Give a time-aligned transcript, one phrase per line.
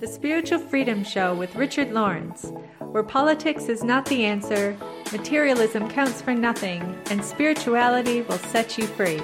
[0.00, 4.74] the Spiritual Freedom Show with Richard Lawrence, where politics is not the answer,
[5.12, 9.20] materialism counts for nothing, and spirituality will set you free.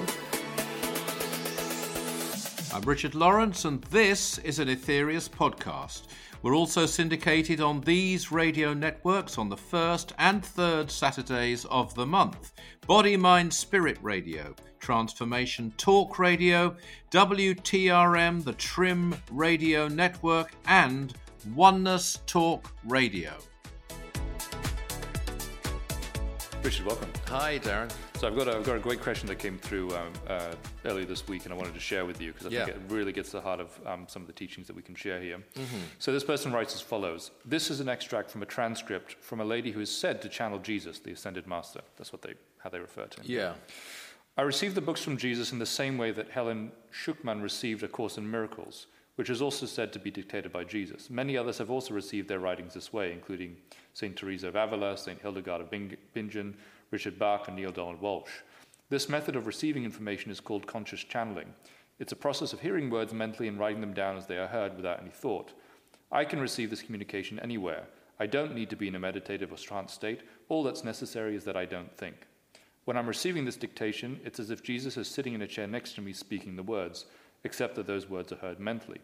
[2.71, 6.03] I'm Richard Lawrence, and this is an Aetherius podcast.
[6.43, 12.05] We're also syndicated on these radio networks on the first and third Saturdays of the
[12.05, 12.53] month
[12.85, 16.75] Body, Mind, Spirit Radio, Transformation Talk Radio,
[17.11, 21.13] WTRM, the Trim Radio Network, and
[21.55, 23.33] Oneness Talk Radio.
[26.63, 27.09] Richard, welcome.
[27.27, 27.89] Hi, Darren.
[28.17, 30.53] So I've got a, I've got a great question that came through um, uh,
[30.85, 32.65] earlier this week, and I wanted to share with you because I Yeah.
[32.65, 34.81] think it really gets to the heart of um, some of the teachings that we
[34.81, 35.37] can share here.
[35.99, 39.45] So this person writes as follows: This is an extract from a transcript from a
[39.45, 41.81] lady who is said to channel Jesus, the ascended master.
[41.95, 43.25] That's what they how they refer to him.
[43.29, 43.53] Yeah.
[44.39, 47.87] I received the books from Jesus in the same way that Helen Schucman received A
[47.87, 51.09] Course in Miracles, which is also said to be dictated by Jesus.
[51.09, 53.57] Many others have also received their writings this way, including
[53.93, 54.15] St.
[54.15, 55.19] Teresa of Avila, St.
[55.19, 55.71] Hildegard of
[56.13, 56.55] Bingen,
[56.91, 58.43] Richard Bach, and Neale Donald Walsch.
[58.89, 61.51] This method of receiving information is called conscious channeling.
[61.97, 64.75] It's a process of hearing words mentally and writing them down as they are heard
[64.75, 65.53] without any thought.
[66.11, 67.87] I can receive this communication anywhere.
[68.19, 70.21] I don't need to be in a meditative or trance state.
[70.47, 72.27] All that's necessary is that I don't think.
[72.87, 75.95] When I'm receiving this dictation, it's as if Jesus is sitting in a chair next
[75.95, 77.03] to me speaking the words,
[77.43, 78.99] except that those words are heard mentally.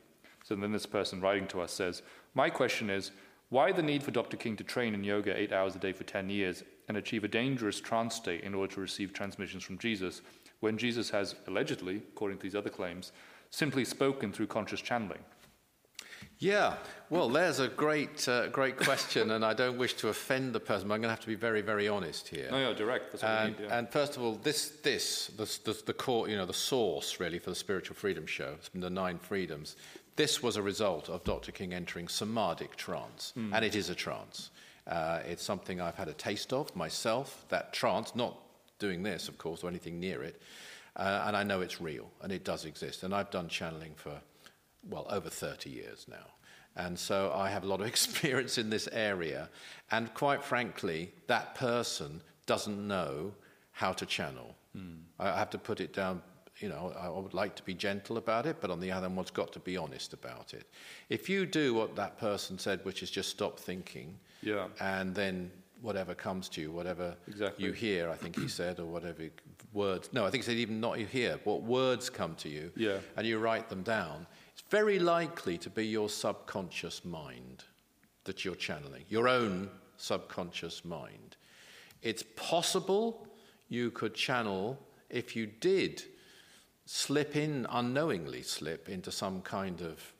[0.45, 2.01] So then this person writing to us says,
[2.33, 3.11] My question is,
[3.49, 4.37] why the need for Dr.
[4.37, 7.27] King to train in yoga eight hours a day for 10 years and achieve a
[7.27, 10.21] dangerous trance state in order to receive transmissions from Jesus
[10.61, 13.11] when Jesus has, allegedly, according to these other claims,
[13.49, 15.19] simply spoken through conscious channeling?
[16.39, 16.75] Yeah,
[17.09, 20.87] well, there's a great, uh, great question, and I don't wish to offend the person,
[20.87, 22.49] but I'm going to have to be very, very honest here.
[22.51, 23.11] No, no, direct.
[23.11, 23.65] That's what we And, need.
[23.67, 23.77] Yeah.
[23.77, 27.39] and first of all, this, this the, the, the core, you know, the source really
[27.39, 29.75] for the Spiritual Freedom Show, the Nine Freedoms.
[30.15, 31.51] This was a result of Dr.
[31.51, 34.51] King entering samadhic trance, and it is a trance.
[34.85, 37.45] Uh, it's something I've had a taste of myself.
[37.49, 38.37] That trance, not
[38.79, 40.41] doing this, of course, or anything near it,
[40.97, 43.03] uh, and I know it's real and it does exist.
[43.03, 44.19] And I've done channeling for
[44.89, 46.25] well over 30 years now.
[46.75, 49.49] And so I have a lot of experience in this area.
[49.91, 53.33] And quite frankly, that person doesn't know
[53.71, 54.55] how to channel.
[54.75, 54.95] Hmm.
[55.19, 56.21] I I have to put it down,
[56.59, 59.05] you know, I I would like to be gentle about it, but on the other
[59.07, 60.65] hand, one's got to be honest about it.
[61.09, 64.67] If you do what that person said, which is just stop thinking, Yeah.
[64.79, 65.51] and then
[65.81, 67.65] whatever comes to you, whatever Exactly.
[67.65, 69.23] you hear, I think he said, or whatever
[69.73, 70.09] words.
[70.13, 72.99] No, I think he said even not you hear, what words come to you, Yeah.
[73.17, 74.27] and you write them down.
[74.69, 77.63] Very likely to be your subconscious mind
[78.23, 81.35] that you're channeling, your own subconscious mind.
[82.01, 83.27] It's possible
[83.69, 84.79] you could channel
[85.09, 86.03] if you did
[86.85, 90.13] slip in, unknowingly slip into some kind of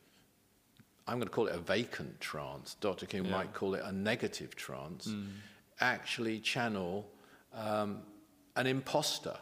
[1.06, 2.76] I'm going to call it a vacant trance.
[2.80, 3.06] Dr.
[3.06, 3.32] King Yeah.
[3.32, 5.10] might call it a negative trance.
[5.82, 7.10] Actually, channel
[7.54, 8.04] um,
[8.56, 9.38] an imposter,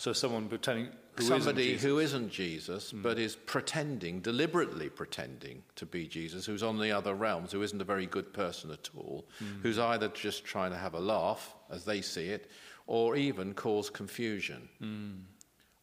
[0.00, 0.88] so someone pretending
[1.18, 3.02] who somebody isn't who isn't Jesus, hmm.
[3.02, 7.82] but is pretending, deliberately pretending to be Jesus, who's on the other realms, who isn't
[7.82, 9.60] a very good person at all, hmm.
[9.62, 12.50] who's either just trying to have a laugh, as they see it,
[12.86, 15.10] or even cause confusion, hmm.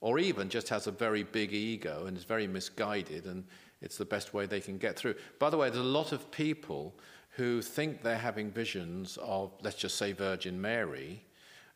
[0.01, 3.43] or even just has a very big ego and is very misguided, and
[3.83, 5.13] it's the best way they can get through.
[5.37, 6.97] By the way, there's a lot of people
[7.35, 11.23] who think they're having visions of, let's just say, Virgin Mary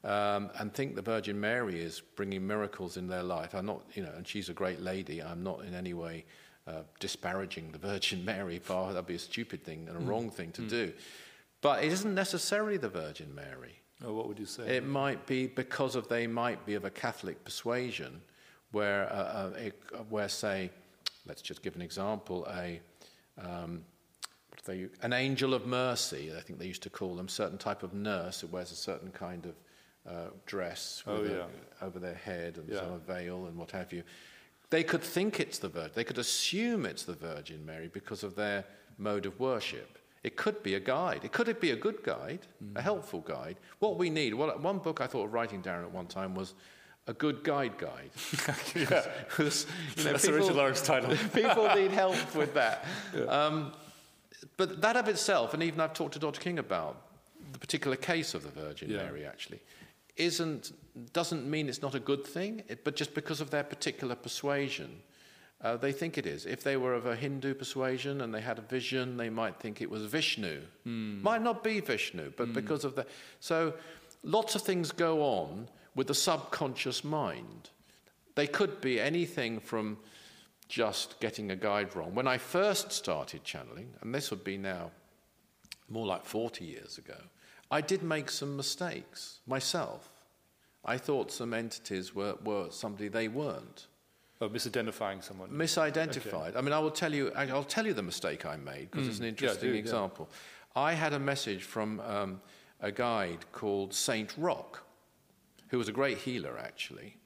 [0.03, 3.53] um, and think the Virgin Mary is bringing miracles in their life.
[3.53, 5.22] I'm not, you know, and she's a great lady.
[5.22, 6.25] I'm not in any way
[6.67, 8.59] uh, disparaging the Virgin Mary.
[8.59, 10.94] Far that'd be a stupid thing and a wrong thing to do.
[11.61, 13.75] But it isn't necessarily the Virgin Mary.
[14.03, 14.78] Oh, what would you say?
[14.78, 18.22] It might be because of they might be of a Catholic persuasion,
[18.72, 19.79] where uh, uh, it,
[20.09, 20.72] where say,
[21.28, 22.81] let's just give an example, a
[23.40, 23.85] um,
[24.66, 26.31] they, an angel of mercy.
[26.35, 29.11] I think they used to call them certain type of nurse who wears a certain
[29.11, 29.53] kind of
[30.09, 31.47] uh, dress Oh, with a-
[31.81, 32.79] over their head and Yeah.
[32.79, 34.03] some veil and what have you.
[34.70, 35.91] They could think it's the Virgin.
[35.96, 38.64] They could assume it's the Virgin Mary because of their
[38.97, 39.97] mode of worship.
[40.23, 41.23] It could be a guide.
[41.26, 42.78] It could be a good guide, Mm.
[42.78, 43.58] a helpful guide.
[43.79, 46.53] What we need, well, one book I thought of writing down at one time was
[47.08, 48.11] a good guide guide.
[48.76, 49.05] yeah.
[49.40, 51.16] you know, That's the Richard Lawrence title.
[51.34, 52.85] people need help with that.
[53.28, 53.73] Um,
[54.58, 56.40] but that of itself, and even I've talked to Dr.
[56.40, 57.02] King about
[57.52, 58.97] the particular case of the Virgin Yeah.
[59.03, 59.59] Mary, actually,
[60.16, 60.72] isn't
[61.13, 62.63] doesn't mean it's not a good thing.
[62.67, 65.02] It, but just because of their particular persuasion,
[65.61, 66.46] uh, they think it is.
[66.46, 69.81] If they were of a Hindu persuasion and they had a vision, they might think
[69.81, 70.61] it was Vishnu.
[71.23, 73.05] Might not be Vishnu, but because of the
[73.40, 73.73] so,
[74.23, 77.69] lots of things go on with the subconscious mind.
[78.35, 79.97] They could be anything from
[80.67, 82.16] just getting a guide wrong.
[82.16, 84.91] When I first started channeling, and this would be now
[85.90, 87.17] more like 40 years ago,
[87.72, 90.12] I did make some mistakes myself.
[90.84, 93.88] I thought some entities were, were somebody they weren't.
[94.41, 95.50] Oh, misidentifying someone.
[95.50, 96.50] Misidentified.
[96.50, 96.58] Okay.
[96.58, 97.32] I mean, I will tell you.
[97.35, 99.09] I'll tell you the mistake I made because mm.
[99.09, 100.28] it's an interesting yeah, do, example.
[100.76, 100.82] Yeah.
[100.82, 102.41] I had a message from um,
[102.82, 104.84] a guide called Saint Rock,
[105.67, 107.17] who was a great healer actually,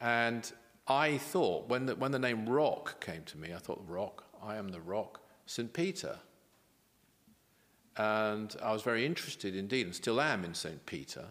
[0.00, 0.52] and
[0.86, 4.24] I thought when the, when the name Rock came to me, I thought Rock.
[4.42, 5.72] I am the Rock, St.
[5.72, 6.18] Peter.
[7.96, 10.84] And I was very interested indeed, and still am in St.
[10.86, 11.26] Peter.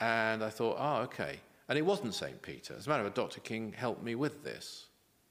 [0.00, 1.40] And I thought, oh, okay.
[1.68, 2.40] And it wasn't St.
[2.40, 2.74] Peter.
[2.78, 3.40] As a matter of fact, Dr.
[3.40, 4.86] King helped me with this.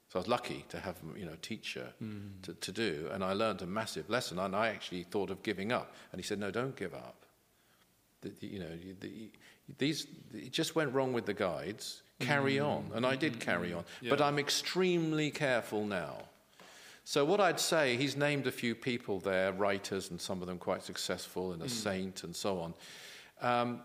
[0.08, 2.30] So I was lucky to have you know, a teacher mm.
[2.42, 4.38] to, to do, and I learned a massive lesson.
[4.38, 5.94] And I actually thought of giving up.
[6.12, 7.24] And he said, no, don't give up.
[8.22, 8.70] The, you know,
[9.00, 9.30] the,
[9.78, 12.02] these, it just went wrong with the guides.
[12.20, 12.66] Carry mm.
[12.66, 12.90] on.
[12.94, 13.84] And I did carry on.
[14.00, 14.10] Yeah.
[14.10, 16.16] But I'm extremely careful now.
[17.08, 20.58] So, what I'd say, he's named a few people there, writers, and some of them
[20.58, 21.70] quite successful, and a mm.
[21.70, 22.74] saint, and so on.
[23.40, 23.80] Um,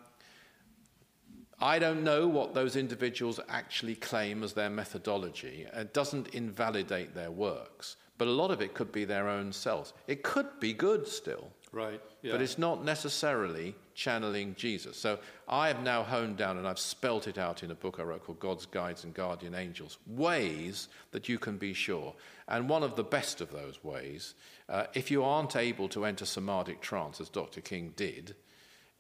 [1.62, 5.66] I don't know what those individuals actually claim as their methodology.
[5.74, 9.94] It doesn't invalidate their works, but a lot of it could be their own selves.
[10.08, 11.50] It could be good still.
[11.72, 12.02] Right.
[12.24, 12.34] Yeah.
[12.34, 14.98] But it's not necessarily channeling Jesus.
[14.98, 18.04] So I have now honed down and I've spelt it out in a book I
[18.04, 22.14] wrote called God's Guides and Guardian Angels ways that you can be sure.
[22.48, 24.36] And one of the best of those ways,
[24.70, 27.62] uh, if you aren't able to enter samadhic trance, as Dr.
[27.62, 28.36] King did,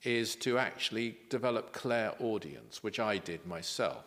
[0.04, 4.04] is to actually develop clairaudience, which I did myself,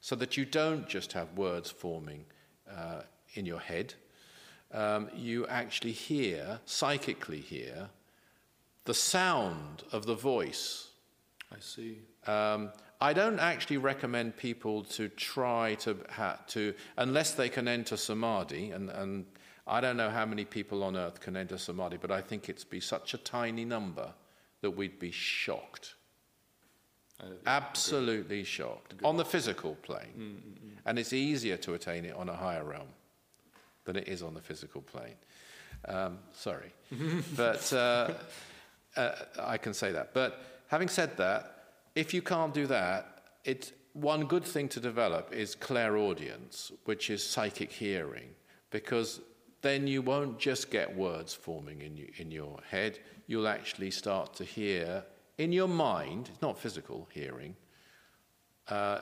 [0.00, 2.24] so that you don't just have words forming
[2.70, 3.02] uh,
[3.34, 3.94] in your head.
[4.72, 7.88] Um, you actually hear, psychically hear,
[8.86, 10.88] the sound of the voice.
[11.52, 11.98] I see.
[12.26, 17.96] Um, I don't actually recommend people to try to, ha- to unless they can enter
[17.96, 19.26] samadhi, and, and
[19.66, 22.64] I don't know how many people on earth can enter samadhi, but I think it's
[22.64, 24.14] be such a tiny number
[24.62, 25.94] that we'd be shocked.
[27.46, 28.94] Absolutely shocked.
[29.02, 30.12] On the physical plane.
[30.18, 30.68] Mm-hmm.
[30.84, 32.88] And it's easier to attain it on a higher realm
[33.84, 35.14] than it is on the physical plane.
[35.86, 36.72] Um, sorry.
[37.36, 38.12] but uh,
[38.96, 40.14] uh, I can say that.
[40.14, 41.64] But having said that,
[41.94, 47.26] if you can't do that, it's, one good thing to develop is clairaudience, which is
[47.26, 48.28] psychic hearing,
[48.70, 49.22] because
[49.62, 54.34] then you won't just get words forming in, you, in your head, you'll actually start
[54.34, 55.02] to hear
[55.38, 57.56] in your mind, it's not physical hearing,
[58.68, 59.00] uh,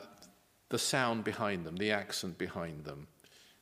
[0.69, 3.07] the sound behind them, the accent behind them.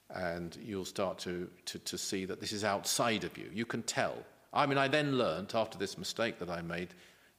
[0.08, 3.50] And you'll start to, to, to see that this is outside of you.
[3.52, 4.16] You can tell.
[4.52, 6.88] I mean, I then learned after this mistake that I made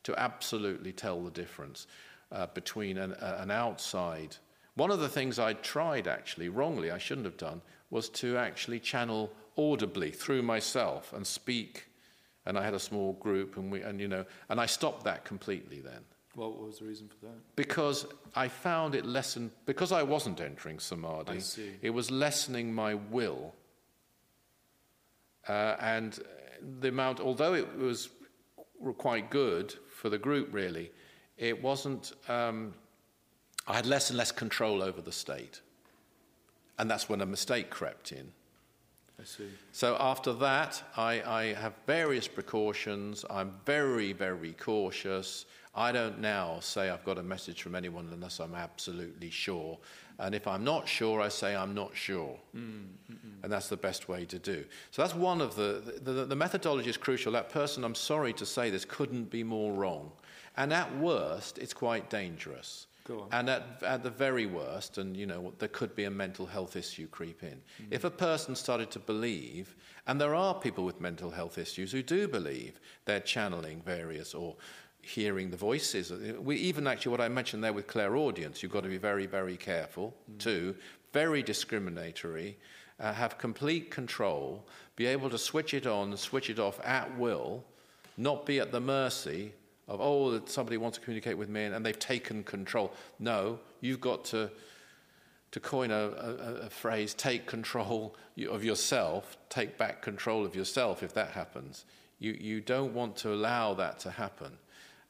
[0.04, 1.88] to absolutely tell the difference
[2.32, 4.38] uh, between an, uh, an outside.
[4.76, 8.80] One of the things I tried actually, wrongly, I shouldn't have done, was to actually
[8.80, 11.88] channel audibly through myself and speak
[12.46, 15.26] and I had a small group, and we, and you know, and I stopped that
[15.26, 16.02] completely then.
[16.36, 17.56] Well, What was the reason for that?
[17.56, 18.06] Because
[18.36, 21.40] I found it lessened, because I wasn't entering samadhi,
[21.82, 23.54] it was lessening my will.
[25.48, 26.20] Uh, and
[26.80, 28.10] the amount, although it was
[28.98, 30.92] quite good for the group, really,
[31.38, 32.74] it wasn't, um,
[33.68, 35.62] I had less and less control over the state.
[36.80, 38.32] And that's when a mistake crept in.
[39.20, 39.48] I see.
[39.72, 43.24] So after that, I, I have various precautions.
[43.30, 45.46] I'm very, very cautious.
[45.76, 49.78] I don't now say I've got a message from anyone unless I'm absolutely sure.
[50.20, 52.38] And if I'm not sure, I say I'm not sure.
[52.56, 52.86] Mm,
[53.42, 54.64] and that's the best way to do.
[54.92, 57.32] So that's one of the, the, the, the methodology is crucial.
[57.34, 60.12] That person, I'm sorry to say this, couldn't be more wrong.
[60.56, 62.88] And at worst, it's quite dangerous.
[63.32, 66.78] And at, at the very worst, and you know, there could be a mental health
[66.78, 67.62] issue creep in.
[67.82, 67.88] Mm.
[67.92, 69.76] If a person started to believe,
[70.08, 74.56] and there are people with mental health issues who do believe they're channeling various or
[75.04, 76.12] hearing the voices.
[76.40, 79.58] We, even actually, what I mentioned there with clairaudience, you've got to be very, very
[79.58, 80.40] careful mm.
[80.40, 80.76] too,
[81.12, 82.58] very discriminatory,
[83.00, 87.64] uh, have complete control, be able to switch it on switch it off at will,
[88.18, 89.54] not be at the mercy
[89.88, 92.94] of, oh, somebody wants to communicate with me and they've taken control.
[93.20, 94.50] No, you've got to,
[95.52, 98.16] to coin a, a, a phrase, take control
[98.50, 101.86] of yourself, take back control of yourself if that happens.
[102.20, 104.58] You, you don't want to allow that to happen.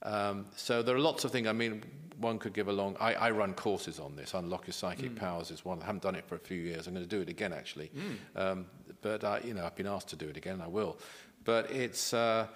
[0.03, 1.47] Um, so there are lots of things.
[1.47, 1.83] I mean,
[2.17, 2.95] one could give a long.
[2.99, 4.33] I, I run courses on this.
[4.33, 5.15] Unlock your psychic mm.
[5.15, 5.81] powers is one.
[5.81, 6.87] I haven't done it for a few years.
[6.87, 7.91] I'm going to do it again, actually.
[8.35, 8.41] Mm.
[8.41, 8.65] Um,
[9.01, 10.61] but I, you know, I've been asked to do it again.
[10.61, 10.97] I will.
[11.43, 12.47] But it's uh,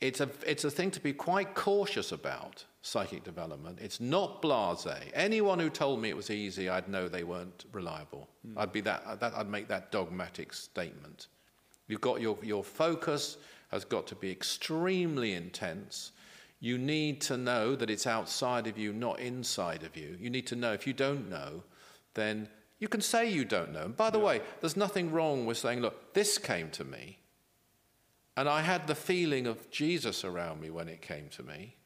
[0.00, 3.78] it's a, it's a thing to be quite cautious about, psychic development.
[3.80, 4.86] It's not blase.
[5.12, 8.28] Anyone who told me it was easy, I'd know they weren't reliable.
[8.56, 11.26] I'd, be that, that, I'd make that dogmatic statement.
[11.88, 13.38] You've got your, your focus
[13.72, 16.12] has got to be extremely intense.
[16.60, 20.16] You need to know that it's outside of you, not inside of you.
[20.20, 20.72] You need to know.
[20.72, 21.62] If you don't know,
[22.14, 22.48] then
[22.80, 23.84] you can say you don't know.
[23.84, 27.18] And by the way, there's nothing wrong with saying, look, this came to me.
[28.36, 31.76] And I had the feeling of Jesus around me when it came to me.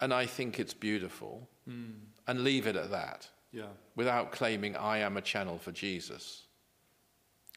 [0.00, 1.48] And I think it's beautiful.
[1.68, 1.94] Mm.
[2.26, 3.28] And leave it at that.
[3.52, 3.66] Yeah.
[3.94, 6.42] Without claiming I am a channel for Jesus.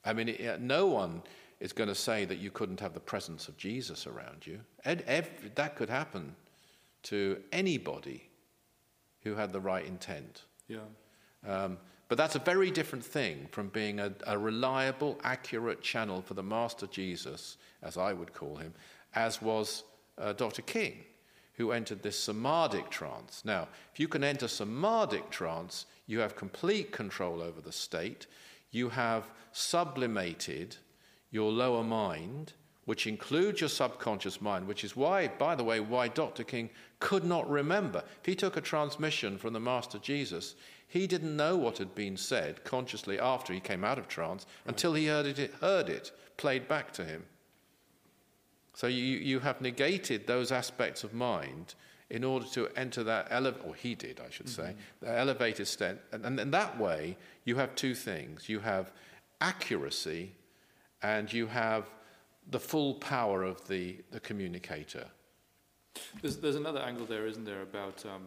[0.05, 1.23] I mean, it, no one
[1.59, 4.59] is going to say that you couldn't have the presence of Jesus around you.
[4.85, 6.35] Every, that could happen
[7.03, 8.29] to anybody
[9.21, 10.43] who had the right intent.
[10.67, 10.79] Yeah.
[11.47, 11.77] Um,
[12.07, 16.43] but that's a very different thing from being a, a, reliable, accurate channel for the
[16.43, 18.73] Master Jesus, as I would call him,
[19.13, 19.83] as was
[20.17, 20.63] uh, Dr.
[20.63, 21.03] King,
[21.53, 23.43] who entered this samadhic trance.
[23.45, 28.25] Now, if you can enter samadhic trance, you have complete control over the state.
[28.71, 30.77] You have sublimated
[31.29, 32.53] your lower mind,
[32.89, 36.43] which includes your subconscious mind, which is why, by the way, why Dr.
[36.43, 38.03] King could not remember.
[38.19, 40.55] If he took a transmission from the Master Jesus,
[40.87, 44.71] he didn't know what had been said consciously after he came out of trance right.
[44.71, 47.25] until he heard it, heard it played back to him.
[48.73, 51.75] So you, you have negated those aspects of mind
[52.09, 54.63] in order to enter that elevated, or he did, I should mm-hmm.
[54.63, 55.97] say, the elevated state.
[56.11, 58.49] And, and in that way, you have two things.
[58.49, 58.91] You have
[59.41, 60.31] accuracy
[61.03, 61.85] and you have
[62.49, 65.05] the full power of the, the communicator.
[66.21, 68.25] There's, there's another angle there, isn't there, about um,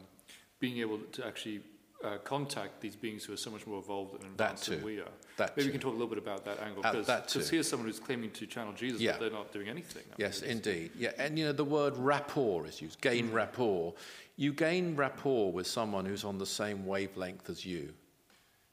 [0.61, 1.63] being able to actually
[2.05, 5.09] uh, contact these beings who are so much more evolved and advanced than we are.
[5.37, 5.69] That Maybe too.
[5.69, 8.31] we can talk a little bit about that angle uh, because here's someone who's claiming
[8.33, 9.13] to channel Jesus, yeah.
[9.13, 10.03] but they're not doing anything.
[10.11, 10.91] I yes, mean, indeed.
[10.99, 13.01] Yeah, and you know the word rapport is used.
[13.01, 13.35] Gain mm.
[13.35, 13.95] rapport.
[14.37, 17.93] You gain rapport with someone who's on the same wavelength as you.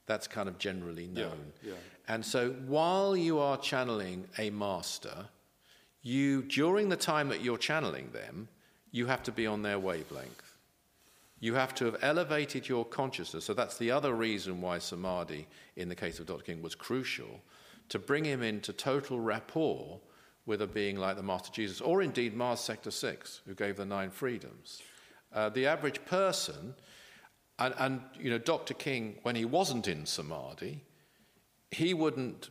[0.06, 1.53] That's kind of generally known.
[1.62, 1.75] Yeah, yeah.
[2.08, 5.27] And so while you are channeling a master,
[6.01, 8.48] you during the time that you're channeling them,
[8.91, 10.56] you have to be on their wavelength.
[11.39, 13.46] You have to have elevated your consciousness.
[13.46, 16.44] So that's the other reason why samadhi, in the case of Dr.
[16.44, 17.41] King, was crucial
[17.89, 20.00] to bring him into total rapport
[20.46, 23.86] with a being like the Master Jesus, or indeed Mars Sector 6, who gave the
[23.86, 24.82] nine freedoms.
[25.34, 26.74] Uh, the average person
[27.60, 28.74] and, and, you know, Dr.
[28.74, 30.82] King, when he wasn't in samadhi,
[31.72, 32.50] he wouldn't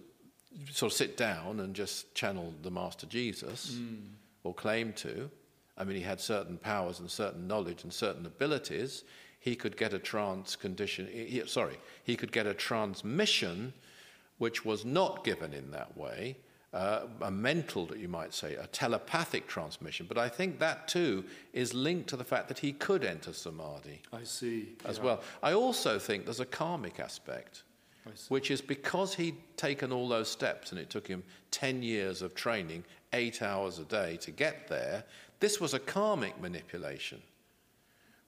[0.70, 3.98] sort of sit down and just channel the Master Jesus mm.
[4.44, 5.30] or claim to.
[5.76, 9.04] I mean, he had certain powers and certain knowledge and certain abilities.
[9.38, 13.72] He could get a trance condition, he, sorry, he could get a transmission
[14.38, 16.36] which was not given in that way
[16.72, 20.06] uh, a mental, that you might say, a telepathic transmission.
[20.06, 24.02] But I think that too is linked to the fact that he could enter samadhi.
[24.12, 24.76] I see.
[24.84, 25.04] As yeah.
[25.04, 25.20] well.
[25.42, 27.62] I also think there's a karmic aspect,
[28.28, 32.34] which is because he'd taken all those steps and it took him 10 years of
[32.34, 35.04] training, eight hours a day to get there,
[35.40, 37.20] this was a karmic manipulation.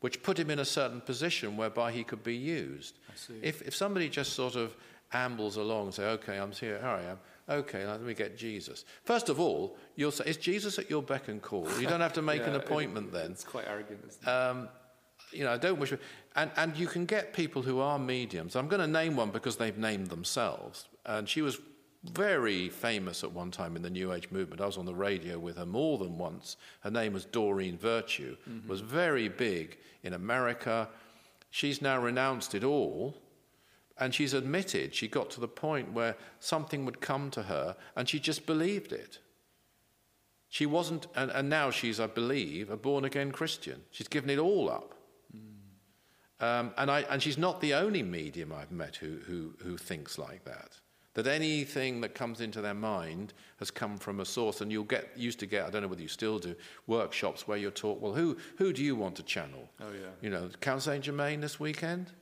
[0.00, 2.98] Which put him in a certain position whereby he could be used.
[3.42, 4.74] If, if somebody just sort of
[5.12, 7.18] ambles along and say, okay, I'm here, here I am,
[7.50, 8.84] Okay, let me get Jesus.
[9.04, 11.66] First of all, you'll say, is Jesus at your beck and call?
[11.80, 13.32] You don't have to make yeah, an appointment it, then.
[13.32, 14.28] It's quite arrogant, isn't it?
[14.28, 14.68] Um,
[15.32, 15.92] you know, I don't wish.
[16.36, 18.54] And, and you can get people who are mediums.
[18.56, 20.86] I'm going to name one because they've named themselves.
[21.04, 21.58] And she was
[22.04, 24.60] very famous at one time in the New Age movement.
[24.60, 26.56] I was on the radio with her more than once.
[26.80, 28.36] Her name was Doreen Virtue.
[28.48, 28.68] Mm-hmm.
[28.68, 30.88] Was very big in America.
[31.50, 33.16] She's now renounced it all
[34.00, 38.08] and she's admitted she got to the point where something would come to her and
[38.08, 39.18] she just believed it.
[40.48, 43.82] She wasn't, and, and now she's, I believe, a born again Christian.
[43.92, 44.94] She's given it all up.
[46.40, 50.18] Um, and, I, and she's not the only medium I've met who, who, who thinks
[50.18, 50.78] like that.
[51.14, 54.60] That anything that comes into their mind has come from a source.
[54.60, 56.54] And you'll get used to get, I don't know whether you still do,
[56.86, 59.68] workshops where you're taught, well, who, who do you want to channel?
[59.80, 60.08] Oh, yeah.
[60.22, 61.04] You know, Count St.
[61.04, 62.12] Germain this weekend?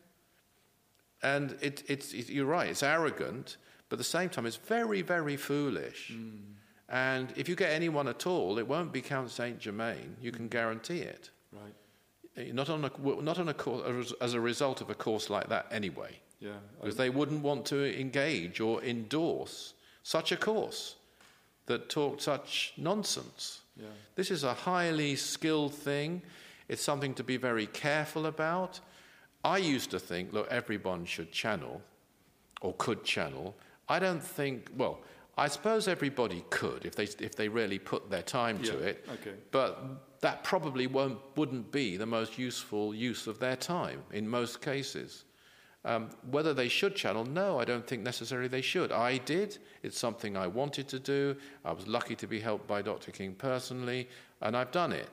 [1.23, 3.57] And it, it's, it, you're right, it's arrogant,
[3.89, 6.13] but at the same time, it's very, very foolish.
[6.15, 6.41] Mm.
[6.89, 10.17] And if you get anyone at all, it won't be Count Saint Germain.
[10.21, 11.31] You can guarantee it.
[11.53, 11.75] Right.
[12.37, 15.49] Eh, not on a, not on a course, as a result of a course like
[15.49, 16.19] that, anyway.
[16.41, 16.51] Yeah.
[16.81, 20.97] Because they wouldn't want to engage or endorse such a course
[21.67, 23.61] that talked such nonsense.
[23.77, 23.87] Yeah.
[24.15, 26.23] This is a highly skilled thing.
[26.69, 28.81] It's something to be very careful about.
[29.45, 31.83] I used to think, look, everyone should channel
[32.61, 33.57] or could channel.
[33.89, 35.01] I don't think, well,
[35.37, 39.07] I suppose everybody could if they, if they really put their time to it.
[39.15, 39.35] okay.
[39.51, 39.83] But
[40.21, 45.25] that probably won't, wouldn't be the most useful use of their time in most cases.
[45.85, 48.91] Um, whether they should channel, no, I don't think necessarily they should.
[48.91, 49.59] I did.
[49.83, 51.37] It's something I wanted to do.
[51.65, 53.13] I was lucky to be helped by Dr.
[53.13, 54.09] King personally,
[54.43, 55.09] and I've done it.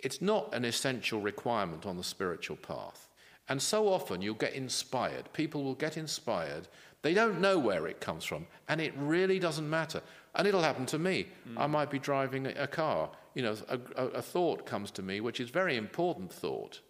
[0.00, 3.08] It's not an essential requirement on the spiritual path.
[3.48, 5.32] And so often you'll get inspired.
[5.32, 6.66] People will get inspired.
[7.02, 10.02] They don't know where it comes from, and it really doesn't matter.
[10.36, 11.26] And it'll happen to me.
[11.56, 13.10] I might be driving a, a car.
[13.34, 16.80] You know, a, a, a thought comes to me, which is a very important thought.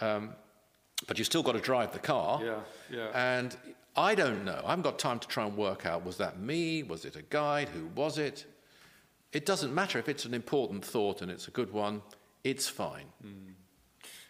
[0.00, 0.30] Um,
[1.06, 2.42] but you still got to drive the car.
[2.42, 2.60] Yeah,
[2.90, 3.08] yeah.
[3.14, 3.56] And
[3.96, 4.60] I don't know.
[4.64, 6.82] I haven't got time to try and work out was that me?
[6.82, 7.68] Was it a guide?
[7.68, 8.46] Who was it?
[9.32, 12.02] It doesn't matter if it's an important thought and it's a good one,
[12.44, 13.06] it's fine.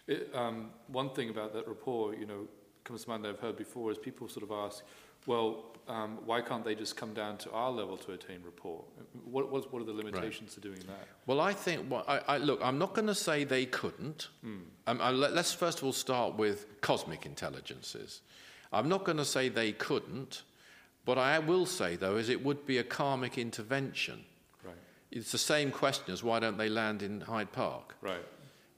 [0.07, 2.47] It, um, one thing about that rapport, you know,
[2.83, 4.83] comes to mind that I've heard before is people sort of ask,
[5.25, 8.83] well, um, why can't they just come down to our level to attain rapport?
[9.23, 11.07] What, what, what are the limitations to doing that?
[11.27, 14.29] Well, I think, well, I, I, look, I'm not going to say they couldn't.
[14.43, 18.21] Um, I, let, us first of all start with cosmic intelligences.
[18.73, 20.41] I'm not going to say they couldn't.
[21.05, 24.25] What I will say, though, is it would be a karmic intervention.
[24.63, 24.73] Right,
[25.11, 27.95] It's the same question as why don't they land in Hyde Park?
[28.01, 28.25] right,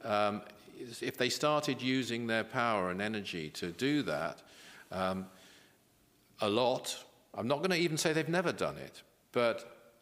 [0.04, 0.42] um,
[1.02, 4.44] if they started using their power and energy to do that
[4.92, 5.26] um,
[6.42, 7.04] a lot,
[7.34, 9.02] I'm not going to even say they've never done it,
[9.32, 9.94] but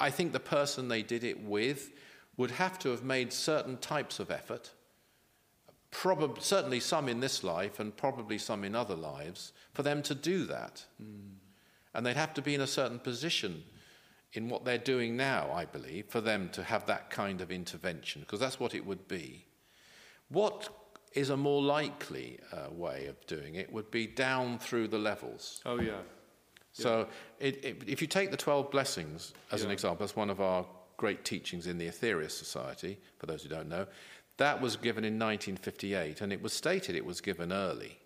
[0.00, 1.92] I think the person they did it with
[2.36, 4.70] would have to have made certain types of effort,
[5.90, 10.14] probably, certainly some in this life and probably some in other lives, for them to
[10.14, 10.84] do that.
[10.98, 11.36] Hmm.
[11.94, 13.64] And they'd have to be in a certain position
[14.34, 18.20] in what they're doing now, I believe, for them to have that kind of intervention,
[18.20, 19.46] because that's what it would be.
[20.28, 20.68] What
[21.16, 25.60] is a more likely uh, way of doing it would be down through the levels.
[25.64, 25.92] oh yeah,
[26.72, 27.08] So
[27.40, 30.66] it, it, if you take the 12 blessings as an example, that's one of our
[30.98, 33.86] great teachings in the Aetherius Society, for those who don't know.
[34.36, 37.98] That was given in 1958, and it was stated it was given early.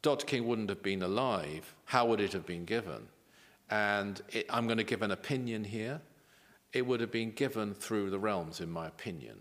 [0.00, 0.24] Dr.
[0.24, 1.74] King wouldn't have been alive.
[1.84, 3.08] How would it have been given?
[3.70, 6.00] And it, I'm going to give an opinion here.
[6.72, 9.38] It would have been given through the realms, in my opinion.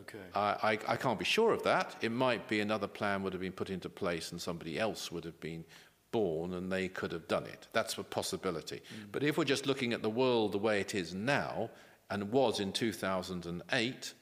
[0.00, 1.96] Okay, I, I, I can't be sure of that.
[2.00, 5.24] It might be another plan would have been put into place and somebody else would
[5.24, 5.64] have been
[6.12, 7.68] born and they could have done it.
[7.72, 8.76] That's a possibility.
[8.76, 9.12] Mm.
[9.12, 11.70] But if we're just looking at the world the way it is now
[12.10, 14.14] and was in 2008,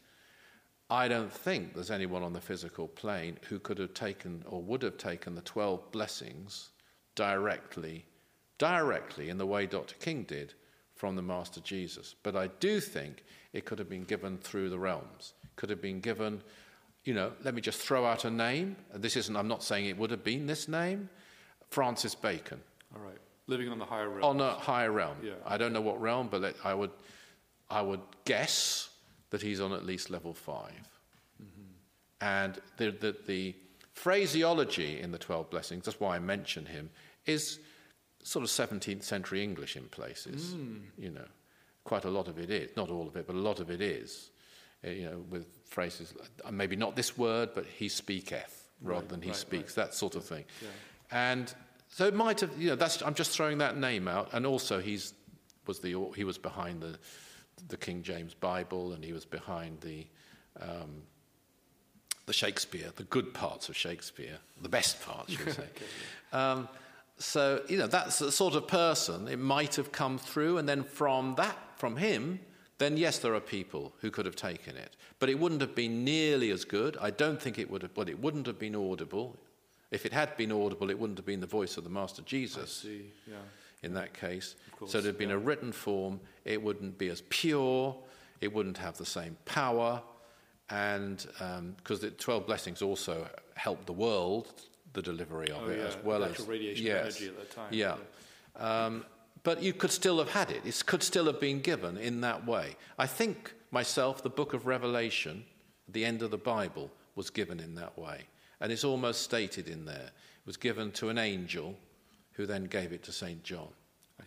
[0.91, 4.83] I don't think there's anyone on the physical plane who could have taken or would
[4.83, 6.71] have taken the 12 blessings
[7.14, 8.07] directly,
[8.57, 9.97] directly in the way Dr.
[9.97, 10.55] King did
[10.95, 12.14] from the Master Jesus.
[12.23, 15.35] But I do think it could have been given through the realms.
[15.59, 16.40] Could have been given,
[17.05, 18.77] you know, let me just throw out a name.
[18.94, 21.11] This isn't, I'm not saying it would have been this name.
[21.68, 22.61] Francis Bacon
[22.94, 23.18] all right.
[23.47, 24.25] Living on the higher realm.
[24.25, 25.16] on a higher realm.
[25.23, 25.33] Yeah.
[25.47, 26.90] I don't know what realm, but I would,
[27.71, 28.90] I would guess
[29.31, 31.44] that he's on at least level 5 mm-hmm.
[32.21, 33.55] And the, the, the
[33.92, 36.90] phraseology in the Twelve Blessings, that's why I mention him,
[37.27, 37.59] is
[38.23, 40.55] sort of 17th century English in places.
[40.55, 40.81] Mm.
[40.99, 41.27] You know,
[41.85, 43.81] quite a lot of it is, not all of it, but a lot of it
[43.81, 44.31] is.
[44.85, 46.14] Uh, You know, with phrases,
[46.45, 49.95] uh, maybe not this word, but he speaketh rather Right, than he right, speaks, that
[49.95, 50.45] sort of thing.
[50.62, 50.69] Yeah.
[51.11, 51.55] And
[51.88, 54.29] so it might have, you know, that's, I'm just throwing that name out.
[54.33, 55.14] And also, he's,
[55.67, 56.99] was the, he was behind the,
[57.69, 60.07] the King James Bible and he was behind the,
[60.61, 61.03] um,
[62.27, 65.69] the Shakespeare, the good parts of Shakespeare, the best parts, should we say.
[66.33, 66.69] um,
[67.19, 70.59] so, you know, that's the sort of person it might have come through.
[70.59, 72.38] And then from that, from him,
[72.79, 74.97] then yes, there are people who could have taken it.
[75.19, 76.97] But it wouldn't have been nearly as good.
[77.01, 79.37] I don't think it would have, well, it wouldn't have been audible.
[79.91, 82.87] If it had been audible, it wouldn't have been the voice of the Master Jesus
[83.27, 83.37] yeah.
[83.83, 84.55] in that case.
[84.79, 85.37] course, so there'd been yeah.
[85.37, 86.21] a written form.
[86.45, 87.97] It wouldn't be as pure.
[88.41, 90.01] It wouldn't have the same power.
[90.71, 91.27] And
[91.79, 94.53] because the 12 blessings also helped the world,
[94.93, 96.38] the delivery of Oh, it, yeah, as well as.
[96.41, 97.97] radiation yes, energy at that time, Yeah.
[98.57, 99.05] Um,
[99.42, 100.62] but you could still have had it.
[100.64, 102.77] It could still have been given in that way.
[102.98, 105.44] I think myself, the book of Revelation,
[105.88, 108.22] the end of the Bible, was given in that way.
[108.61, 110.11] And it's almost stated in there.
[110.11, 111.77] It was given to an angel
[112.33, 113.42] who then gave it to St.
[113.42, 113.68] John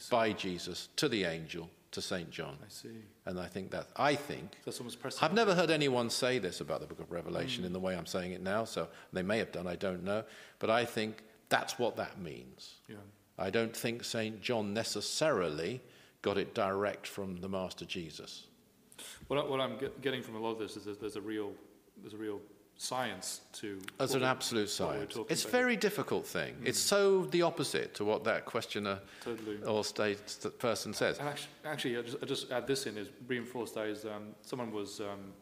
[0.10, 2.30] by Jesus to the angel to St.
[2.30, 2.58] John.
[2.64, 2.90] I see.
[3.26, 5.30] And I think that, I think, That's almost precedent.
[5.30, 7.68] I've never heard anyone say this about the book of Revelation hmm.
[7.68, 10.24] in the way I'm saying it now, so they may have done, I don't know.
[10.60, 12.76] But I think that's what that means.
[12.88, 12.96] Yeah.
[13.42, 14.42] I don't think St.
[14.42, 15.82] John necessarily
[16.22, 18.46] got it direct from the Master Jesus.
[19.28, 21.22] What, I, what I'm get, getting from a lot of this is that there's a
[21.22, 21.52] real,
[22.02, 22.40] there's a real
[22.78, 23.80] science to.
[24.00, 25.18] As an absolute science.
[25.30, 26.56] It's a very difficult thing.
[26.64, 29.58] It's so the opposite to what that questioner Totally.
[29.64, 30.20] or state
[30.60, 31.20] person says.
[31.20, 34.36] And actually, actually I, just, I just add this in is reinforced that is um,
[34.42, 35.34] someone was um,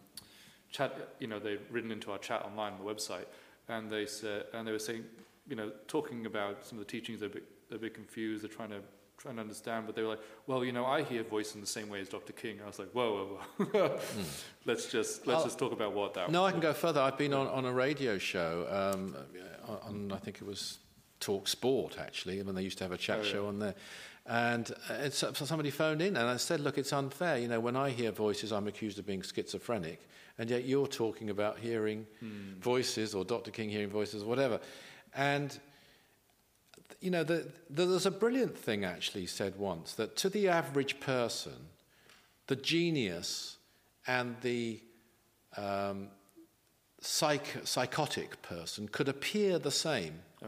[0.72, 1.16] chat.
[1.20, 3.26] You know, they'd written into our chat online on the website,
[3.68, 5.04] and they said, and they were saying,
[5.48, 7.22] you know, talking about some of the teachings.
[7.22, 7.30] They're
[7.70, 8.44] a bit, they're a bit confused.
[8.44, 8.82] They're trying to
[9.18, 11.68] trying to understand, but they were like, well, you know, I hear voice in the
[11.68, 12.32] same way as Dr.
[12.32, 12.60] King.
[12.64, 14.00] I was like, whoa, whoa, whoa.
[14.66, 16.32] let's just let's I'll- just talk about what that.
[16.32, 17.02] No, I can go further.
[17.02, 19.16] I've been on, on a radio show, um,
[19.86, 20.80] on, I think it was
[21.20, 23.32] Talk Sport, actually, when they used to have a chat Oh, yeah.
[23.32, 23.76] show on there.
[24.26, 27.40] And uh, so somebody phoned in and I said, look, it's unfair.
[27.40, 30.08] You know, when I hear voices, I'm accused of being schizophrenic.
[30.38, 32.60] And yet you're talking about hearing Hmm.
[32.62, 33.52] voices or Dr.
[33.52, 34.60] King hearing voices or whatever.
[35.14, 35.60] And,
[37.02, 41.00] you know, the, the, there's a brilliant thing actually said once that to the average
[41.00, 41.54] person,
[42.48, 43.58] the genius
[44.08, 44.80] and the
[45.58, 46.08] um,
[47.02, 50.48] psych, psychotic person could appear the same Oh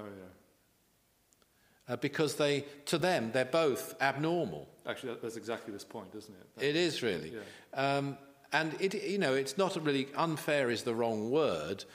[1.87, 1.93] yeah.
[1.93, 4.67] uh, because they, to them, they're both abnormal.
[4.85, 6.55] Actually, that's exactly this point, isn't it?
[6.55, 7.33] That- It is really.
[7.73, 7.97] Yeah.
[7.97, 8.17] Um,
[8.53, 11.85] and it, you know, it's not really unfair is the wrong word,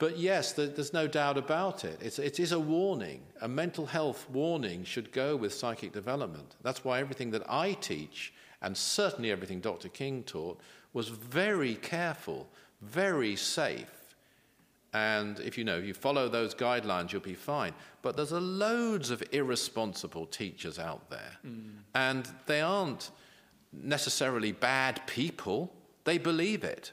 [0.00, 1.98] but yes, there's no doubt about it.
[2.00, 3.20] It's, it is a warning.
[3.42, 6.56] A mental health warning should go with psychic development.
[6.62, 8.32] That's why everything that I teach,
[8.62, 9.90] and certainly everything Dr.
[9.90, 10.58] King taught,
[10.94, 12.48] was very careful,
[12.80, 14.14] very safe.
[14.94, 17.74] And if you know, if you follow those guidelines, you'll be fine.
[18.00, 21.60] But there's a loads of irresponsible teachers out there, hmm.
[21.94, 23.10] and they aren't
[23.70, 25.70] necessarily bad people.
[26.04, 26.92] They believe it.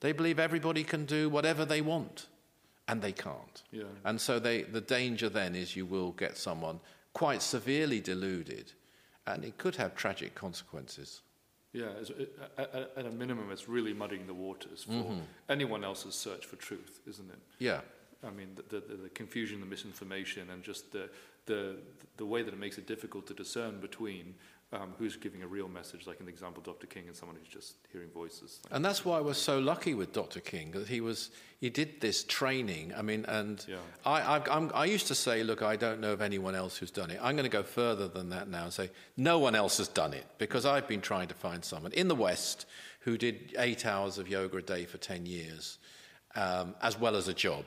[0.00, 2.26] They believe everybody can do whatever they want,
[2.86, 3.62] and they can't.
[3.72, 3.84] Yeah.
[4.04, 6.80] And so they, the danger then is you will get someone
[7.12, 8.72] quite severely deluded,
[9.26, 11.22] and it could have tragic consequences.
[11.72, 11.88] Yeah,
[12.56, 15.20] at, a minimum, it's really muddying the waters for Mm-hmm.
[15.50, 17.38] anyone else's search for truth, isn't it?
[17.58, 17.80] Yeah.
[18.26, 21.10] I mean, the, the, the confusion, the misinformation, and just the,
[21.48, 21.76] the,
[22.16, 24.34] the way that it makes it difficult to discern between
[24.70, 26.86] um, who's giving a real message, like in the example Dr.
[26.86, 28.60] King, and someone who's just hearing voices.
[28.70, 30.40] And that's why we're so lucky with Dr.
[30.40, 32.92] King that he was he did this training.
[32.94, 33.76] I mean, and Yeah.
[34.04, 36.90] I, I, I'm, I used to say, look, I don't know of anyone else who's
[36.90, 37.18] done it.
[37.22, 40.12] I'm going to go further than that now and say no one else has done
[40.12, 42.66] it because I've been trying to find someone in the West
[43.00, 45.78] who did eight hours of yoga a day for ten years,
[46.36, 47.64] um, as well as a job.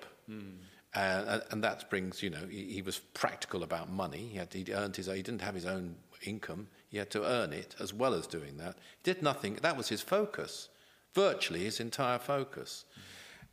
[0.93, 4.30] And, and that brings, you know, he, he was practical about money.
[4.32, 6.67] He had he earned his, he didn't have his own income.
[6.89, 8.75] He had to earn it as well as doing that.
[9.04, 9.58] He did nothing.
[9.62, 10.69] That was his focus,
[11.13, 12.86] virtually his entire focus.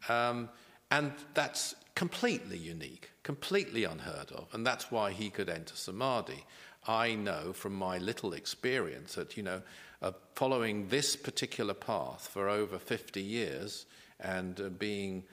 [0.09, 0.49] Um,
[0.91, 4.49] and that's completely unique, completely unheard of.
[4.53, 6.45] And that's why he could enter samadhi.
[6.87, 9.63] I know from my little experience that, you know,
[10.01, 13.87] uh, following this particular path for over 50 years
[14.21, 15.25] and uh, being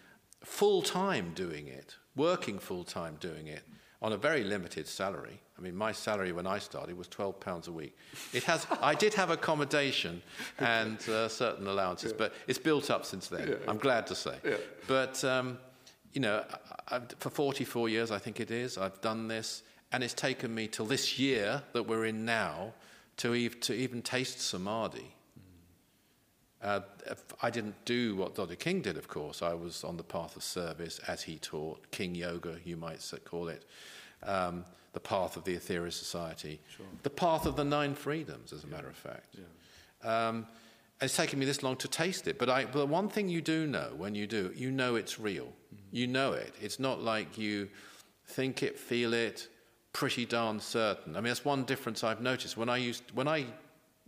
[0.43, 3.63] full time doing it, working full time doing it
[4.01, 5.41] on a very limited salary.
[5.57, 7.95] I mean, my salary when I started was twelve pounds a week.
[8.33, 8.67] It has.
[8.81, 10.21] I did have accommodation
[10.59, 13.57] and uh, certain allowances, but it's built up since then.
[13.67, 14.35] I'm glad to say.
[14.87, 15.57] But um,
[16.13, 16.43] you know,
[16.89, 20.53] I, I've, for 44 years, I think it is, I've done this, and it's taken
[20.53, 22.73] me till this year that we're in now
[23.17, 25.14] to, ev- to even taste samadhi.
[26.61, 26.81] Uh,
[27.41, 28.55] I didn't do what Dr.
[28.55, 29.41] King did, of course.
[29.41, 33.49] I was on the path of service as he taught, King Yoga, you might call
[33.49, 33.65] it,
[34.23, 36.59] um, the path of the Aetherius Society,
[37.03, 39.35] the path of the Nine Freedoms, as a matter of fact.
[40.03, 40.47] Um,
[41.01, 43.67] it's taken me this long to taste it, but, I, but one thing you do
[43.67, 45.51] know when you do, you know it's real.
[45.91, 46.53] You know it.
[46.61, 47.67] It's not like you
[48.27, 49.49] think it, feel it,
[49.91, 51.15] pretty darn certain.
[51.15, 52.55] I mean, that's one difference I've noticed.
[52.57, 53.45] When I, used, when I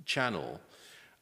[0.06, 0.62] channel,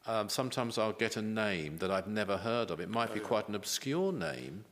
[0.08, 2.80] um, sometimes I'll get a name that I've never heard of.
[2.80, 4.66] It might be quite an obscure name.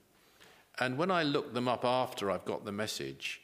[0.79, 3.41] And when I look them up after I've got the message,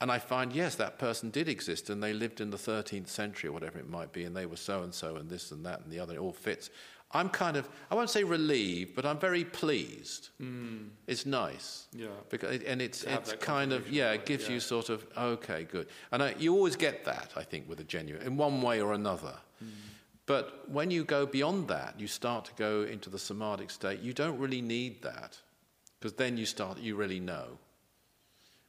[0.00, 3.48] and I find, yes, that person did exist and they lived in the 13th century
[3.48, 5.80] or whatever it might be, and they were so and so and this and that
[5.80, 6.70] and the other, it all fits.
[7.12, 10.30] I'm kind of, I won't say relieved, but I'm very pleased.
[11.06, 11.86] It's nice.
[11.92, 12.06] Yeah.
[12.30, 14.54] Because, and it's, to it's kind of, yeah, it gives yeah.
[14.54, 15.88] you sort of, okay, good.
[16.10, 18.94] And I, you always get that, I think, with a genuine, in one way or
[18.94, 19.34] another.
[20.26, 24.12] But when you go beyond that, you start to go into the samadhic state, you
[24.12, 25.38] don't really need that.
[25.98, 27.58] Because then you start, you really know.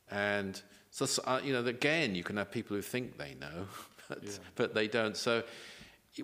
[0.10, 0.62] And
[0.92, 3.68] so, so, uh, you know, again, you can have people who think they know,
[4.10, 4.32] but, Yeah.
[4.56, 5.18] but they don't.
[5.18, 5.44] So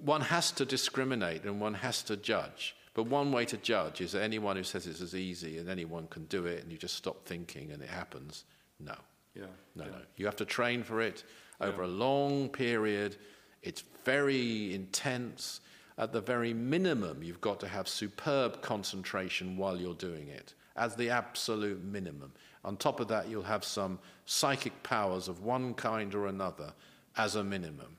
[0.04, 2.76] one has to discriminate and one has to judge.
[2.94, 6.26] But one way to judge is anyone who says it's as easy and anyone can
[6.26, 8.44] do it and you just stop thinking and it happens.
[8.80, 8.96] No,
[9.36, 9.44] Yeah.
[9.76, 9.92] no, yeah.
[9.92, 9.98] no.
[10.18, 11.24] You have to train for it
[11.62, 11.88] over Yeah.
[11.88, 13.15] a long period.
[13.62, 15.62] It's very intense.
[15.98, 20.54] At the very minimum, you've got to have superb concentration while you're doing it.
[20.76, 22.32] as the absolute minimum.
[22.63, 26.74] On top of that, you'll have some psychic powers of one kind or another
[27.17, 27.98] as a minimum.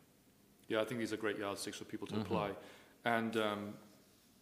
[0.68, 2.22] Yeah, I think these are great yardsticks for people to mm-hmm.
[2.22, 2.50] apply.
[3.04, 3.74] And um,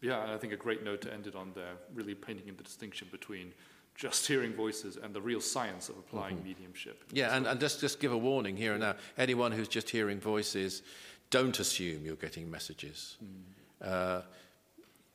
[0.00, 2.62] yeah, I think a great note to end it on there, really painting in the
[2.62, 3.52] distinction between
[3.98, 6.48] just hearing voices and the real science of applying mm-hmm.
[6.48, 7.02] mediumship.
[7.12, 8.94] Yeah, and, and just, just give a warning here and now.
[9.18, 10.82] Anyone who's just hearing voices,
[11.30, 13.16] don't assume you're getting messages.
[13.22, 13.86] Mm.
[13.86, 14.22] Uh,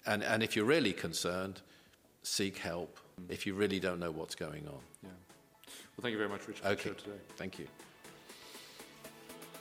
[0.06, 1.62] and, and if you're really concerned,
[2.24, 3.32] seek help mm.
[3.32, 4.82] if you really don't know what's going on.
[5.02, 5.10] Yeah.
[5.96, 6.90] Well, thank you very much, Richard, okay.
[6.90, 7.18] today.
[7.38, 7.68] Thank you.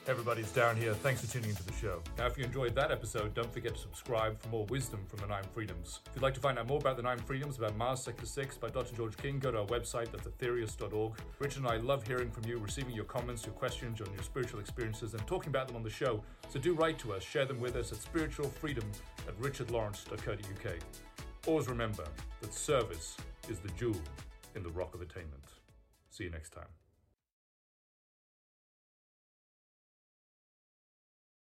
[0.09, 0.95] Everybody's down here.
[0.95, 2.03] Thanks for tuning into the show.
[2.19, 5.29] Now, if you enjoyed that episode, don't forget to subscribe for more wisdom from the
[5.29, 6.01] Nine Freedoms.
[6.07, 8.57] If you'd like to find out more about the Nine Freedoms, about Mars Sector 6
[8.57, 8.97] by Dr.
[8.97, 11.13] George King, go to our website, that's aetherius.org.
[11.39, 14.59] Richard and I love hearing from you, receiving your comments, your questions on your spiritual
[14.59, 16.21] experiences, and talking about them on the show.
[16.49, 18.85] So do write to us, share them with us at spiritualfreedom
[19.29, 20.75] at richardlawrence.co.uk.
[21.47, 22.05] Always remember
[22.41, 23.17] that service
[23.49, 24.01] is the jewel
[24.57, 25.45] in the rock of attainment.
[26.11, 26.67] See you next time.